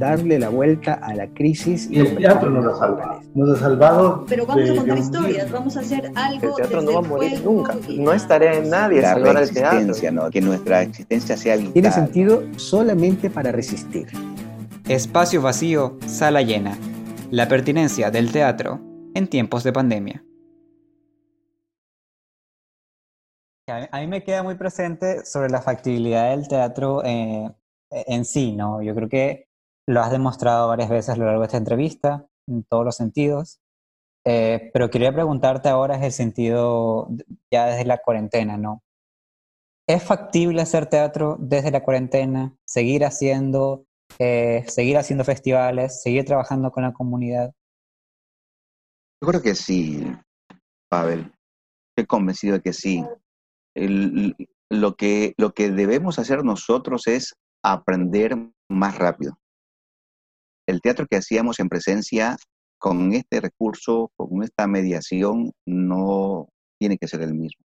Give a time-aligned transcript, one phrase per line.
[0.00, 1.88] darle la vuelta a la crisis.
[1.90, 3.20] Y el teatro nos ha salvado.
[3.34, 4.24] Nos ha salvado.
[4.28, 6.48] Pero vamos a contar historias, vamos a hacer algo.
[6.48, 7.76] El teatro no va a morir nunca.
[7.88, 10.12] No es tarea de nadie la salvar el teatro.
[10.12, 10.30] ¿no?
[10.30, 11.72] Que nuestra existencia sea vital.
[11.74, 14.08] Tiene sentido solamente para resistir.
[14.88, 16.76] Espacio vacío, sala llena.
[17.30, 18.80] La pertinencia del teatro
[19.14, 20.24] en tiempos de pandemia.
[23.92, 27.48] A mí me queda muy presente sobre la factibilidad del teatro eh,
[27.90, 28.82] en sí, ¿no?
[28.82, 29.49] Yo creo que
[29.90, 33.60] lo has demostrado varias veces a lo largo de esta entrevista, en todos los sentidos.
[34.24, 37.08] Eh, pero quería preguntarte ahora es el sentido
[37.50, 38.84] ya desde la cuarentena, ¿no?
[39.88, 42.54] ¿Es factible hacer teatro desde la cuarentena?
[42.64, 43.86] ¿Seguir haciendo,
[44.20, 46.00] eh, seguir haciendo festivales?
[46.02, 47.52] ¿Seguir trabajando con la comunidad?
[49.20, 50.06] Yo creo que sí,
[50.88, 51.32] Pavel.
[51.90, 53.04] Estoy convencido de que sí.
[53.74, 57.34] lo, que, lo que debemos hacer nosotros es
[57.64, 58.36] aprender
[58.68, 59.40] más rápido.
[60.70, 62.36] El teatro que hacíamos en presencia
[62.78, 67.64] con este recurso, con esta mediación, no tiene que ser el mismo.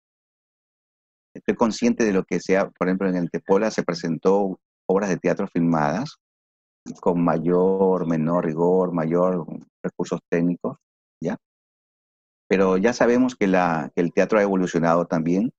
[1.35, 5.17] Estoy consciente de lo que sea, por ejemplo, en el Tepola se presentó obras de
[5.17, 6.15] teatro filmadas
[6.99, 9.45] con mayor, menor rigor, mayor
[9.83, 10.77] recursos técnicos,
[11.21, 11.37] ¿ya?
[12.47, 15.51] Pero ya sabemos que, el teatro ha evolucionado también.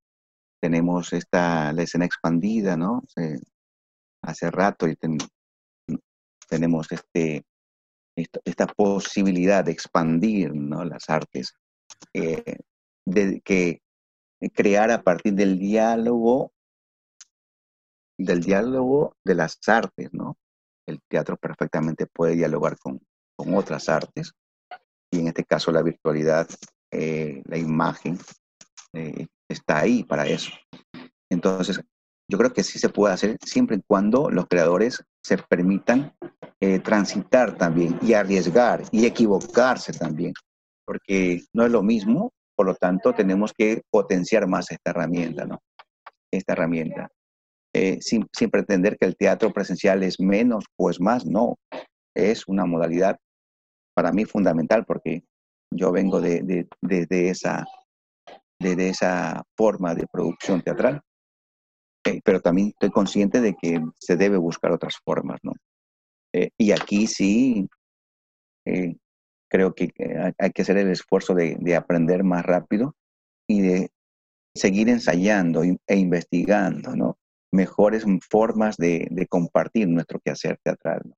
[0.61, 3.03] Tenemos esta, la escena expandida, ¿no?
[4.21, 4.97] hace rato y
[6.47, 7.43] tenemos este,
[8.15, 10.83] esta, posibilidad de expandir ¿no?
[10.83, 11.53] las artes,
[12.13, 12.57] eh,
[13.05, 13.81] de que
[14.53, 16.51] crear a partir del diálogo,
[18.17, 20.37] del diálogo de las artes, ¿no?
[20.87, 22.99] El teatro perfectamente puede dialogar con,
[23.35, 24.33] con otras artes,
[25.11, 26.47] y en este caso la virtualidad,
[26.91, 28.17] eh, la imagen,
[28.93, 30.51] eh, está ahí para eso.
[31.29, 31.81] Entonces,
[32.29, 36.13] yo creo que sí se puede hacer siempre y cuando los creadores se permitan
[36.59, 40.33] eh, transitar también y arriesgar y equivocarse también,
[40.85, 45.59] porque no es lo mismo, por lo tanto tenemos que potenciar más esta herramienta, ¿no?
[46.31, 47.09] Esta herramienta.
[47.73, 51.57] Eh, sin, pretender que el teatro presencial es menos o es más, no,
[52.15, 53.17] es una modalidad
[53.95, 55.23] para mí fundamental porque
[55.71, 57.65] yo vengo de, de, esa,
[58.59, 61.01] de esa forma de producción teatral
[62.23, 65.53] pero también estoy consciente de que se debe buscar otras formas, ¿no?
[66.33, 67.67] Eh, y aquí sí,
[68.65, 68.95] eh,
[69.49, 69.91] creo que
[70.37, 72.95] hay que hacer el esfuerzo de, aprender más rápido
[73.47, 73.89] y de
[74.55, 77.17] seguir ensayando e investigando, ¿no?
[77.51, 81.15] Mejores formas de, compartir nuestro quehacer teatral, ¿no?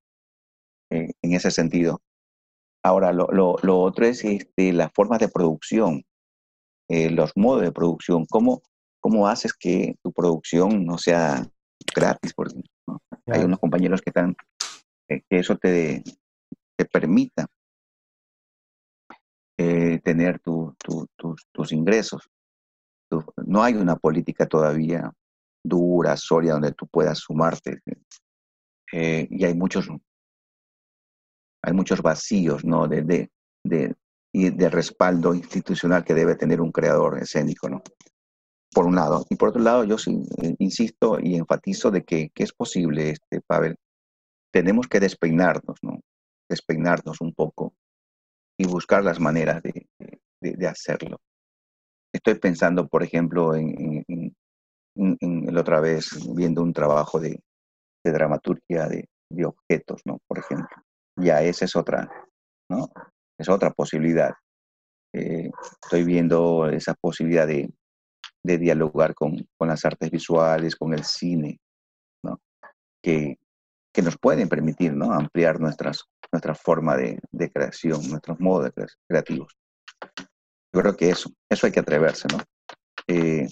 [0.90, 2.00] Eh, en ese sentido.
[2.82, 6.02] Ahora, lo, lo, otro es este, las formas de producción,
[6.88, 8.62] los modos de producción, cómo,
[9.00, 11.46] ¿cómo haces que tu producción no sea
[11.94, 12.32] gratis?
[12.34, 12.60] Porque
[13.26, 14.36] hay unos compañeros que están,
[15.08, 16.02] eh, que eso te,
[16.76, 17.46] te permita
[19.58, 20.74] eh, tener tus,
[21.52, 22.30] tus ingresos.
[23.46, 25.12] no hay una política todavía
[25.62, 27.80] dura, sólida, donde tú puedas sumarte.
[28.92, 29.88] Eh, y hay muchos,
[31.62, 32.88] hay muchos vacíos, ¿no?
[32.88, 33.30] De, de,
[33.64, 33.94] de,
[34.32, 37.82] y de respaldo institucional que debe tener un creador escénico, ¿no?
[38.72, 39.26] Por un lado.
[39.28, 43.40] Y por otro lado, yo sí, eh, insisto y enfatizo de que, es posible, este,
[43.40, 43.76] Pavel.
[44.52, 46.00] Tenemos que despeinarnos, ¿no?
[46.48, 47.74] Despeinarnos un poco
[48.58, 51.20] y buscar las maneras de, hacerlo.
[52.12, 54.04] Estoy pensando, por ejemplo, en,
[54.96, 57.40] en, la otra vez viendo un trabajo de,
[58.04, 59.08] dramaturgia de,
[59.44, 60.18] objetos, ¿no?
[60.26, 60.76] Por ejemplo.
[61.16, 62.10] Ya esa es otra,
[62.68, 62.90] ¿no?
[63.38, 64.32] Es otra posibilidad.
[65.14, 65.50] Eh,
[65.82, 67.70] estoy viendo esa posibilidad de,
[68.42, 71.60] de dialogar con, las artes visuales, con el cine,
[73.02, 73.38] que,
[73.92, 75.12] que nos pueden permitir ¿no?
[75.12, 77.20] ampliar nuestras, nuestra forma de,
[77.52, 79.56] creación, nuestros modos de creativos.
[80.72, 82.38] Yo creo que eso, eso hay que atreverse, ¿no?
[83.08, 83.48] Eh,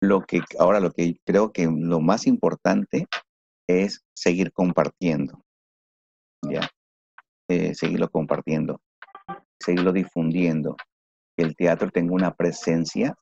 [0.00, 3.06] lo que, ahora lo que creo que lo más importante
[3.68, 5.44] es seguir compartiendo,
[6.48, 6.68] ¿ya?
[7.48, 8.80] Eh, seguirlo compartiendo,
[9.60, 10.76] seguirlo difundiendo,
[11.36, 13.14] que el teatro tenga una presencia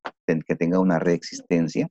[0.47, 1.89] que tenga una reexistencia.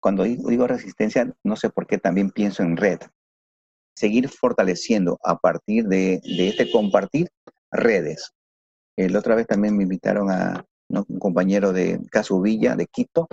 [0.00, 3.00] Cuando digo, resistencia, no sé por qué también pienso en red.
[3.96, 7.28] Seguir fortaleciendo a partir de, este compartir
[7.70, 8.32] redes.
[8.96, 13.26] La otra vez también me invitaron a un compañero de Casubilla, de Quito,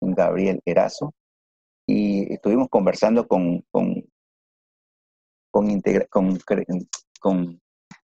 [0.00, 1.12] Gabriel Erazo,
[1.86, 4.04] y estuvimos conversando con, con,
[5.50, 5.82] con,
[7.20, 7.60] con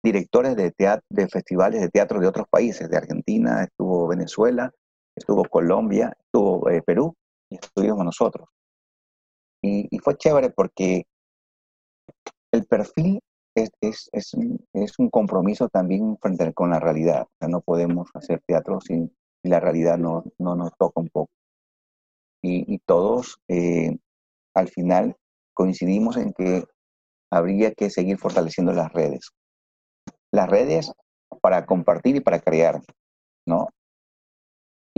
[0.03, 4.71] directores de, teatro, de festivales de teatro de otros países, de Argentina, estuvo Venezuela,
[5.17, 7.15] estuvo Colombia, estuvo eh, Perú
[7.49, 8.47] y estuvimos nosotros.
[9.61, 11.05] Y, fue chévere porque
[12.51, 13.19] el perfil
[13.55, 17.27] es, es, es, un, compromiso también frente con la realidad.
[17.41, 19.11] O no podemos hacer teatro si,
[19.43, 21.31] la realidad no, no, nos toca un poco.
[22.41, 23.97] Y, y todos eh,
[24.53, 25.15] al final
[25.53, 26.65] coincidimos en que
[27.31, 29.31] habría que seguir fortaleciendo las redes.
[30.31, 30.91] Las redes
[31.41, 32.81] para compartir y para crear,
[33.45, 33.69] ¿no?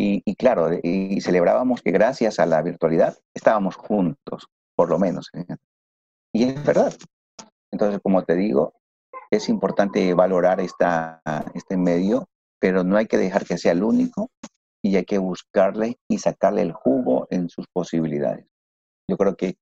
[0.01, 5.30] Y, y claro, y celebrábamos que gracias a la virtualidad estábamos juntos, por lo menos.
[5.34, 5.46] ¿eh?
[6.34, 6.94] Y es verdad.
[7.69, 8.75] Entonces, como te digo,
[9.30, 11.22] es importante valorar esta,
[11.54, 12.30] este medio,
[12.62, 14.30] pero no hay que dejar que sea el único
[14.81, 18.45] y hay que buscarle y sacarle el jugo en sus posibilidades.
[19.06, 19.57] Yo creo que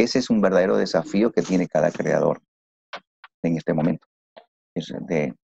[0.00, 2.40] ese es un verdadero desafío que tiene cada creador
[3.42, 4.06] en este momento.
[4.74, 5.34] Es de,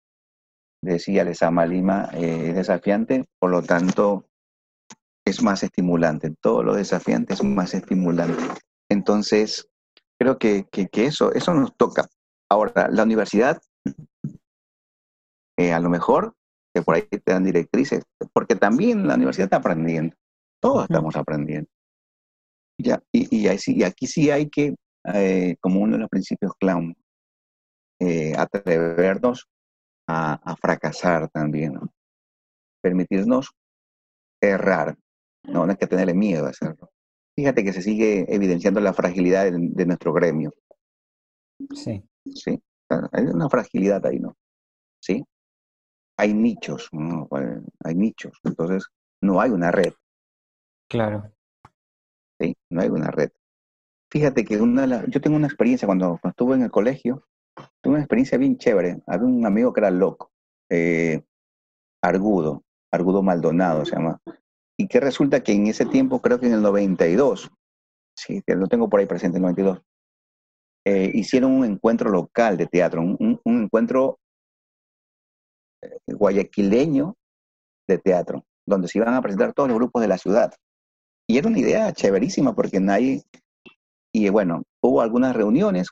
[0.82, 4.24] decía Lesama Lima, eh, es desafiante, por lo tanto
[5.28, 6.34] es más estimulante.
[6.40, 8.42] Todo lo desafiante es más estimulante.
[8.90, 9.68] Entonces,
[10.18, 12.06] creo que, que, eso, eso nos toca.
[12.50, 13.60] Ahora, la universidad,
[15.56, 16.34] eh, a lo mejor,
[16.74, 20.16] que por ahí te dan directrices, porque también la universidad está aprendiendo.
[20.60, 21.68] Todos estamos aprendiendo.
[22.80, 24.74] Ya, y, y, y aquí sí hay que,
[25.12, 26.94] eh, como uno de los principios clown,
[28.00, 29.48] eh, atrevernos
[30.06, 31.92] a, a, fracasar también, ¿no?
[32.80, 33.50] permitirnos
[34.40, 34.96] errar,
[35.48, 36.90] no, no hay que tenerle miedo a hacerlo.
[37.36, 40.52] Fíjate que se sigue evidenciando la fragilidad de, de nuestro gremio.
[41.74, 42.02] Sí.
[42.34, 42.60] Sí,
[43.12, 44.36] hay una fragilidad ahí, ¿no?
[45.00, 45.24] Sí.
[46.16, 47.28] Hay nichos, ¿no?
[47.84, 48.88] hay nichos, entonces
[49.22, 49.92] no hay una red.
[50.88, 51.32] Claro.
[52.40, 52.56] ¿sí?
[52.70, 53.30] No hay una red.
[54.10, 57.26] Fíjate que una la, yo tengo una experiencia cuando, cuando, estuve en el colegio,
[57.80, 59.00] tuve una experiencia bien chévere.
[59.06, 60.32] Había un amigo que era loco,
[60.70, 61.22] eh,
[62.02, 64.20] Argudo, Argudo Maldonado se llama.
[64.78, 67.50] Y que resulta que en ese tiempo, creo que en el 92,
[68.16, 69.80] sí, lo tengo por ahí presente, el 92,
[70.86, 74.18] eh, hicieron un encuentro local de teatro, un encuentro
[75.82, 77.16] eh, guayaquileño
[77.88, 80.52] de teatro, donde se iban a presentar todos los grupos de la ciudad.
[81.28, 83.22] Y era una idea chéverísima porque nadie...
[84.12, 85.88] Y bueno, hubo algunas reuniones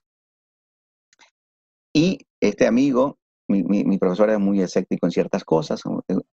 [1.94, 3.18] y este amigo,
[3.48, 5.82] mi, mi, mi profesor era muy escéptico en ciertas cosas,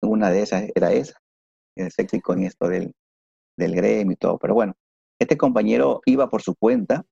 [0.00, 1.20] una de esas era esa,
[1.76, 2.92] en esto del,
[3.56, 4.74] del gremio y todo, pero bueno,
[5.20, 7.04] este compañero iba por su cuenta,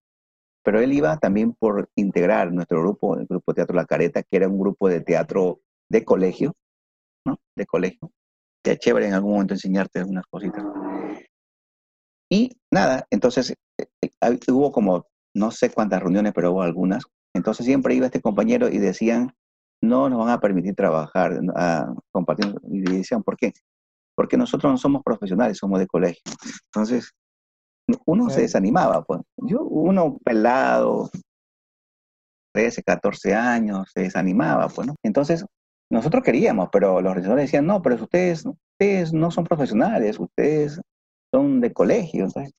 [0.65, 4.49] pero él iba también por integrar nuestro grupo, el grupo Teatro La Careta, que era
[4.49, 5.61] un grupo de teatro
[5.91, 6.55] de colegio,
[7.27, 7.39] ¿no?
[7.57, 8.11] De colegio.
[8.65, 10.65] Sería chévere en algún momento enseñarte algunas cositas.
[12.31, 17.05] Y nada, entonces eh, hubo como no sé cuántas reuniones, pero hubo algunas.
[17.35, 19.33] Entonces siempre iba este compañero y decían,
[19.83, 22.55] no nos van a permitir trabajar, a compartir.
[22.71, 23.53] Y decían, ¿por qué?
[24.20, 26.20] Porque nosotros no somos profesionales, somos de colegio.
[26.67, 27.11] Entonces,
[28.05, 28.34] uno sí.
[28.34, 29.22] se desanimaba, pues.
[29.38, 31.08] Yo, uno pelado,
[32.55, 34.96] 13, 14 años, se desanimaba, pues, ¿no?
[35.02, 35.46] Entonces,
[35.90, 40.78] nosotros queríamos, pero los regidores decían, no, pero ustedes, ustedes no son profesionales, ustedes
[41.32, 42.25] son de colegio.
[42.25, 42.52] Entonces,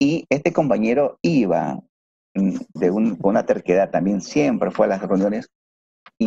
[0.00, 1.78] y este compañero iba
[2.34, 5.46] de un, con una terquedad también, siempre fue a las reuniones
[6.18, 6.26] y,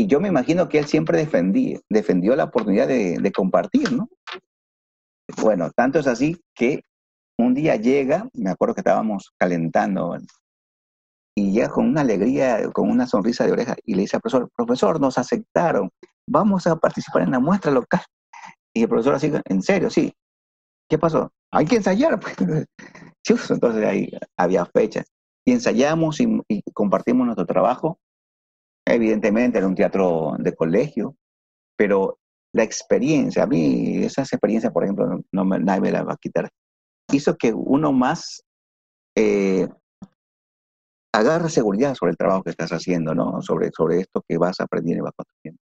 [0.00, 4.08] y yo me imagino que él siempre defendía, defendió la oportunidad de, de compartir, ¿no?
[5.42, 6.84] Bueno, tanto es así que
[7.36, 10.16] un día llega, me acuerdo que estábamos calentando,
[11.36, 14.50] y llega con una alegría, con una sonrisa de oreja, y le dice al profesor,
[14.56, 15.90] profesor, nos aceptaron,
[16.26, 18.02] vamos a participar en la muestra local.
[18.74, 20.14] Y el profesor así, en serio, sí.
[20.88, 21.30] ¿Qué pasó?
[21.52, 22.18] Hay que ensayar.
[23.28, 25.04] Entonces ahí había fechas.
[25.44, 27.99] Y ensayamos y compartimos nuestro trabajo.
[28.92, 31.14] Evidentemente era un teatro de colegio,
[31.76, 32.18] pero
[32.52, 36.18] la experiencia, a mí esas experiencias, por ejemplo, no, me, nadie me la va a
[36.20, 36.50] quitar,
[37.12, 38.42] hizo que uno más
[39.16, 39.68] eh,
[41.48, 43.40] seguridad sobre el trabajo que estás haciendo, ¿no?
[43.42, 45.60] Sobre, sobre esto que vas aprendiendo y vas construyendo.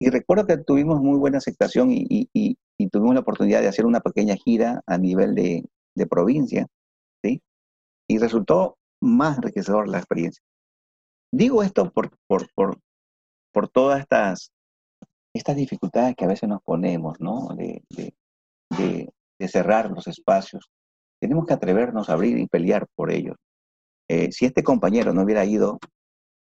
[0.00, 3.68] Y recuerdo que tuvimos muy buena aceptación y, y, y, y, tuvimos la oportunidad de
[3.68, 6.66] hacer una pequeña gira a nivel de, de provincia,
[7.22, 7.42] ¿sí?
[8.08, 10.42] Y resultó más enriquecedor la experiencia.
[11.32, 12.78] Digo esto por, por, por,
[13.52, 14.52] por todas estas,
[15.34, 17.48] estas dificultades que a veces nos ponemos, ¿no?
[17.56, 18.14] De, de,
[18.76, 20.70] de, de cerrar los espacios.
[21.20, 23.36] Tenemos que atrevernos a abrir y pelear por ellos.
[24.08, 25.78] Eh, si este compañero no hubiera ido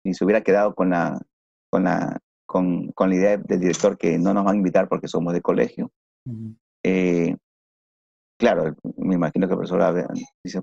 [0.03, 1.19] y se hubiera quedado con la,
[1.71, 5.07] con la, con, con, la idea del director que no nos van a invitar porque
[5.07, 5.91] somos de colegio,
[6.25, 6.55] uh -huh.
[6.83, 7.37] eh,
[8.39, 10.07] claro, me imagino que el profesor
[10.43, 10.61] dice,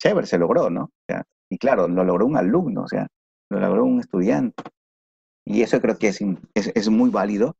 [0.00, 0.84] chévere, se logró, ¿no?
[0.84, 3.06] O sea, y claro, lo logró un alumno, o sea,
[3.50, 4.62] lo logró un estudiante.
[5.46, 6.20] Y eso creo que es,
[6.54, 7.56] es, es muy válido.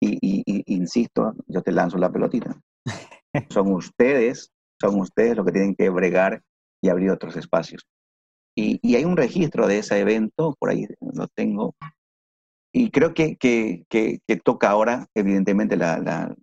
[0.00, 2.58] Y, y, y, insisto, yo te lanzo la pelotita.
[3.50, 4.50] Son ustedes,
[4.80, 6.42] son ustedes los que tienen que bregar
[6.82, 7.86] y abrir otros espacios.
[8.56, 11.74] Y, hay un registro de ese evento, por ahí lo tengo.
[12.72, 16.34] Y creo que, que, que, toca ahora, evidentemente la, la,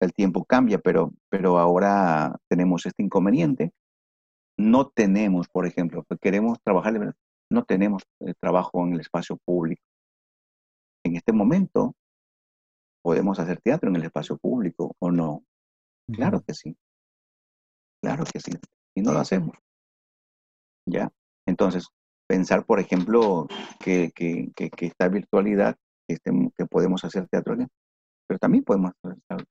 [0.00, 3.72] el tiempo cambia, pero, pero ahora tenemos este inconveniente.
[4.56, 7.14] No tenemos, por ejemplo, queremos trabajar,
[7.50, 9.82] no tenemos eh, trabajo en el espacio público.
[11.04, 11.94] En este momento,
[13.02, 15.44] ¿podemos hacer teatro en el espacio público o no?
[16.12, 16.76] Claro que sí.
[18.02, 18.52] Claro que sí.
[18.96, 19.56] Y no lo hacemos.
[20.86, 21.10] ¿Ya?
[21.46, 21.86] Entonces,
[22.28, 23.46] pensar, por ejemplo,
[23.80, 25.76] que, que, que, esta virtualidad,
[26.06, 27.56] que, este, que podemos hacer teatro,
[28.26, 29.46] pero también podemos hacer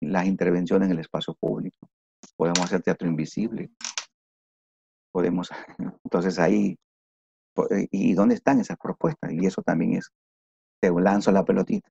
[0.00, 1.88] las intervenciones en el espacio público.
[2.36, 3.70] Podemos hacer teatro invisible.
[5.12, 5.50] Podemos,
[6.04, 6.76] entonces ahí,
[7.90, 9.32] ¿y dónde están esas propuestas?
[9.32, 10.10] Y eso también es,
[10.80, 11.88] te lanzo la pelotita.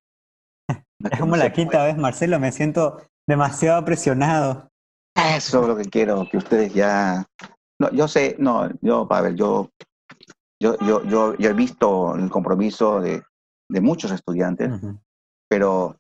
[1.12, 4.70] Es como la quinta vez, Marcelo, me siento demasiado presionado.
[5.16, 7.26] Eso es lo que quiero, que ustedes ya...
[7.80, 9.70] No, yo sé, no, yo, Pavel, yo,
[10.62, 13.22] yo, yo, yo, he visto el compromiso de,
[13.70, 14.72] de muchos estudiantes,
[15.50, 15.98] pero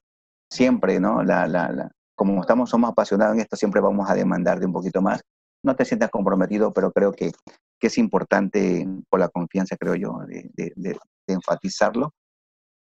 [0.50, 1.22] siempre, ¿no?
[1.24, 4.74] La, la, la, como estamos, somos apasionados en esto, siempre vamos a demandar de un
[4.74, 5.22] poquito más.
[5.63, 7.31] No te sientas comprometido, pero creo que,
[7.79, 12.13] que es importante, por la confianza, creo yo, de, de, de, enfatizarlo,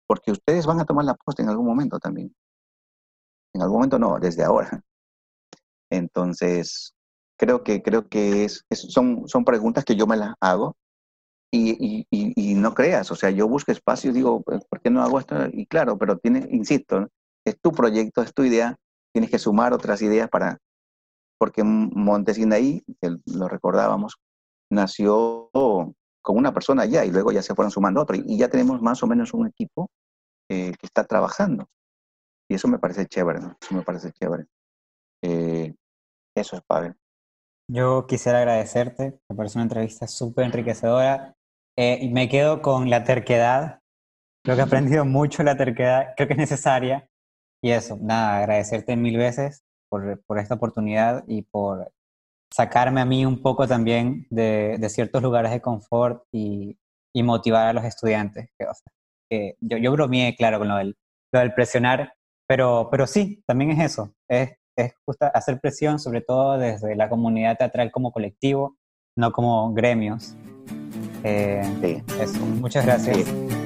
[0.07, 2.35] porque ustedes van a tomar la posta en algún momento también.
[3.55, 4.83] En algún momento no, desde ahora.
[5.91, 6.95] Entonces,
[7.39, 10.77] creo que, creo que es, son, son preguntas que yo me las hago
[11.51, 14.91] y, y, y, no creas, o sea, yo busco espacio y digo, pues, ¿por qué
[14.91, 15.47] no hago esto?
[15.51, 17.09] Y claro, pero tiene, insisto,
[17.47, 18.77] es tu proyecto, es tu idea,
[19.15, 20.59] tienes que sumar otras ideas para,
[21.39, 22.83] porque Montesinaí,
[23.25, 24.19] lo recordábamos,
[24.71, 28.83] nació con una persona ya y luego ya se fueron sumando otros y ya tenemos
[28.83, 29.91] más o menos un equipo
[30.51, 31.67] eh, que está trabajando.
[32.51, 33.57] Y eso me parece chévere, ¿no?
[33.61, 34.47] Eso me parece chévere.
[35.23, 35.75] Eh,
[36.35, 36.95] eso es padre.
[37.71, 41.35] Yo quisiera agradecerte, me parece una entrevista súper enriquecedora.
[41.77, 43.81] Eh, y me quedo con la terquedad.
[44.43, 47.09] Creo que he aprendido mucho la terquedad, creo que es necesaria.
[47.63, 51.93] Y eso, nada, agradecerte mil veces por, por esta oportunidad y por
[52.51, 56.79] sacarme a mí un poco también de, de ciertos lugares de confort y,
[57.15, 58.51] y, motivar a los estudiantes.
[58.59, 58.93] Que, o sea,
[59.31, 60.97] que yo, yo bromeé, claro, con lo del,
[61.33, 62.15] lo del presionar,
[62.49, 67.09] pero, pero sí, también es eso, es, es justo hacer presión, sobre todo desde la
[67.09, 68.79] comunidad teatral como colectivo,
[69.17, 70.35] no como gremios.
[71.25, 72.03] Eh, sí.
[72.21, 73.17] Eso, muchas gracias.
[73.17, 73.58] Sí.